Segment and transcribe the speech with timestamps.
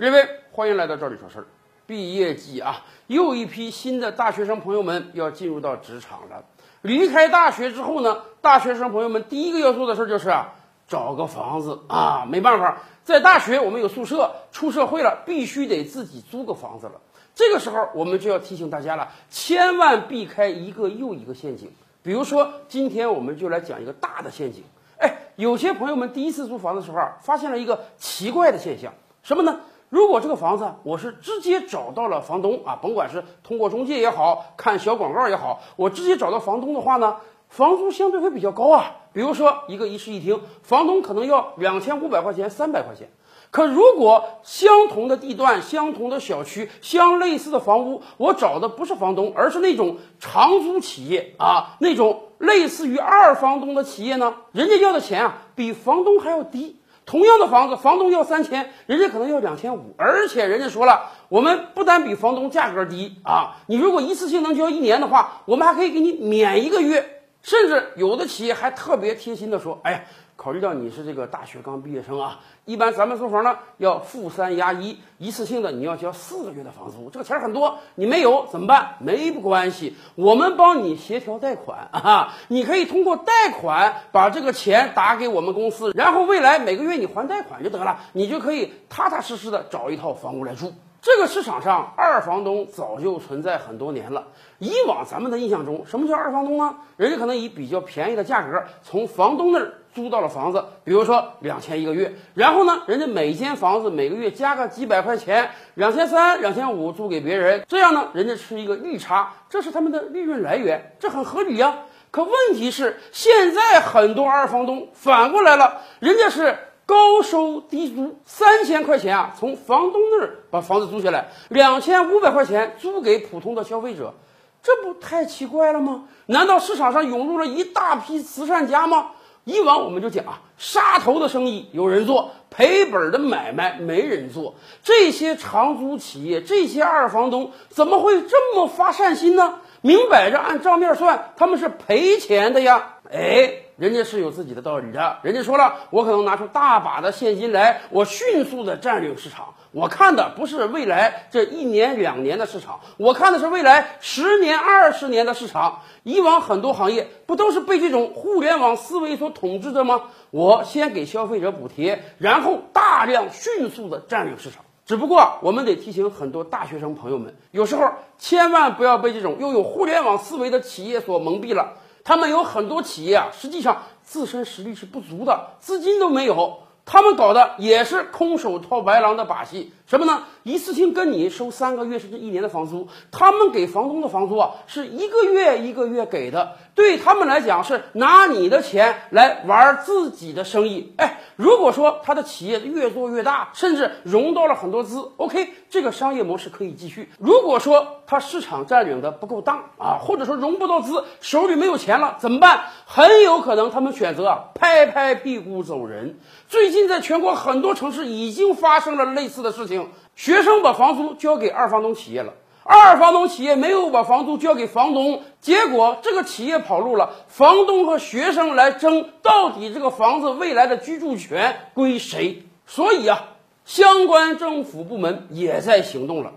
[0.00, 1.46] 各位，欢迎来到这里说事儿。
[1.84, 6.44] 毕业季啊，又一批新的大学生朋友们要进入到职场了。
[6.82, 10.54] 离开大学之后呢，大学生朋友们第一个要做的事儿就是啊，
[10.86, 12.24] 找个房子啊。
[12.30, 17.00] 没办法，在大学我们有宿舍，出社会了必须得自己租个房子了。
[17.34, 21.72] 这个时候，我们就要提醒大家了，千万避开一个又一个陷阱。
[22.04, 24.62] 比如说，今天我们就来讲一个大的陷阱。
[24.98, 28.92] 哎，有些朋友们第一次租房的时候啊，发现了一个奇怪的现象，
[29.24, 29.58] 什么呢？
[29.90, 37.16] 如果这个房子我是直接找到了房东啊，甭管是通过中介也好看小广告也好，我直接找到房东的话呢，
[37.48, 38.96] 房租相对会比较高啊。
[39.14, 43.08] 比如说一个一室一厅，房东可能要两千五百块钱、三百块钱。
[43.50, 56.76] 可如果相同的地段、相同的小区、相类似的房屋，我找的不是房东，而是那种长租企业啊，那种类似于二房东的企业呢，人家要的钱啊比房东还要低。
[57.08, 70.02] 同样的房子，房东要三千，人家可能要两千五，而且人家说了，我们不单比房东价格低啊，你如果一次性能交一年的话，我们还可以给你免一个月，甚至有的企业还特别贴心的说，哎呀。
[70.38, 78.94] 考虑到你是这个大学刚毕业生啊，一般咱们租房呢要付三押一，一次性的你要交四个月的房租，这个钱很多，你没有怎么办？
[79.00, 90.72] 没关系，我们帮你协调贷款啊，你可以通过贷款把这个钱打给我们公司，然后未来每个月你还贷款就得了，你就可以踏踏实实的找一套房屋来住。
[91.00, 94.28] 这个市场上，二房东早就存在很多年了。
[94.58, 96.76] 以往咱们的印象中，什么叫二房东呢？
[96.96, 111.78] 人家可能以比较便宜的价格从房东那儿租到了房子，比如说两千一个月，然后呢，人家每间房子每个月加个几百块钱，两千三、两千五租给别人，这样呢，人家是一个利差，这是他们的利润来源，这很合理呀。
[112.12, 116.56] 可问题是，现在很多二房东反过来了，人家是。
[116.86, 124.14] 高收低租，三千块钱啊，从房东那儿把房子租下来，两千五百块钱租给普通的消费者，
[124.62, 126.04] 这不太奇怪了吗？
[126.24, 129.08] 难道市场上涌入了一大批慈善家吗？
[129.48, 134.54] 以往我们就讲啊，杀头的生意有人做，赔本的买卖没人做。
[134.82, 139.60] 这些长租企业，这些二房东怎么会这么发善心呢？
[139.80, 142.96] 明摆着按账面算，他们是赔钱的呀！
[143.10, 143.62] 哎。
[143.78, 149.54] 人家是有自己的道理的，人家说了，我可能拿出大把的现金来，我迅速的占领市场。
[149.70, 155.82] 我看的不是未来这一年两年的市场，我看的是未来十年二十年的市场。
[156.02, 160.02] 以往很多行业不都是被这种互联网思维所统治的吗？
[160.32, 164.64] 我先给消费者补贴，然后大量迅速的占领市场。
[164.86, 171.74] 只不过我们得提醒很多大学生朋友们，有时候千万不要被这种拥有互联网思维的企业所蒙蔽了。
[172.08, 176.60] 他们有很多企业啊，实际上自身实力是不足的，资金都没有。
[176.86, 180.24] 他们搞的也是空手套白狼的把戏，什么呢？
[180.42, 190.92] 一次性跟你收三个月甚至一年的房租，他们给房东的房租啊，是一个月一个月给的，对他们来讲是拿你的钱来玩自己的生意。
[190.98, 197.10] 哎，如果说他的企业越做越大，甚至融到了很多资，OK，这个商业模式可以继续。
[197.18, 202.64] 如果说他市场占领的不够大啊，或者说融不到资，手里没有钱了，怎么办？
[202.84, 206.18] 很有可能他们选择拍拍屁股走人。
[206.48, 209.77] 最近在全国很多城市已经发生了类似的事情，
[210.18, 212.34] 学生把房租交给二房东企业了，
[212.64, 222.42] 二房东企业没有把房租交给房东，结果这个企业跑路了，房东和学生来争，到底这个房子未来的居住权归谁？
[222.66, 223.26] 所以啊，
[223.64, 226.32] 相关政府部门也在行动了。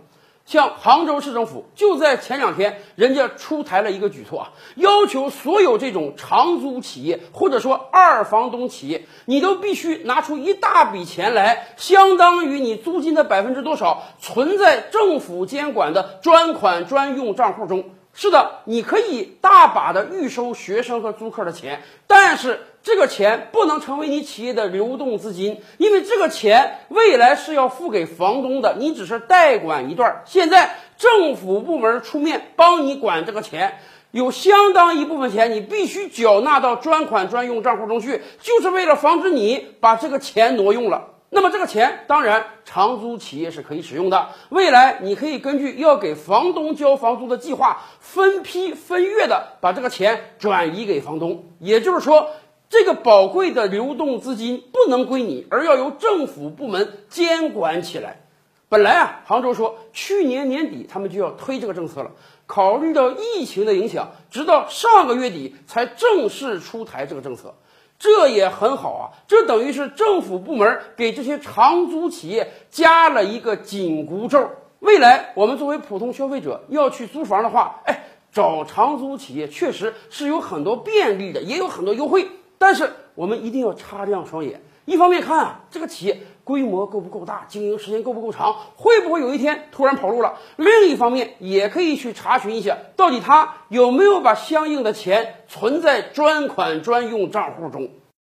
[0.46, 17.86] 像杭州市政府就在前两天，人家出台了一个举措啊，要求所有这种长租企业或者说二房东企业，你都必须拿出一大笔钱来，相当于你租金的百分之多少，存在政府监管的专款专用账户中。
[18.14, 22.60] 是的，你可以大把的预收学生和租客的钱，但是。
[22.84, 30.24] 这个钱不能成为你企业的流动资金，因为这个钱未来是要付给房东的，你只是代管一段。
[30.26, 33.78] 现在政府部门出面帮你管这个钱，
[34.10, 41.10] 有相当一部分钱你必须缴纳到专款专用账户中去，就是为了防止你把这个钱挪用了。
[41.32, 52.30] 那么这个钱当然长租企业是可以使用的，未来你可以根据要给房东交房租的计划，分批分月的把这个钱转移给房东，也就是说。
[52.74, 58.22] 这个宝贵的流动资金不能归你，而要由政府部门监管起来。
[58.70, 62.12] 本来啊，杭州说去年年底他们就要推这个政策了，
[62.46, 67.56] 考虑到疫情的影响，直到上个月底才正式出台这个政策。
[68.02, 74.50] 这也很好啊，这等于是政府部门给这些长租企业加了一个紧箍咒。
[74.80, 82.28] 未来我们作为普通消费者要去租房的话，哎，找长租企业确实是有很多便利的，也有很多优惠。
[82.58, 97.90] 但是我们一定要擦亮双眼，一方面看啊，这个企业规模够不够大，经营时间够不够长，会不会有一天突然跑路了；另一方面也可以去查询一下，到底他有没有把相应的钱存在专款专用账户中。